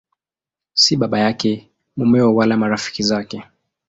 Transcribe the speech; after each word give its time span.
Si 0.81 0.95
baba 0.95 1.19
yake, 1.19 1.71
mumewe 1.97 2.31
wala 2.33 2.57
marafiki 2.57 3.03
zake. 3.03 3.43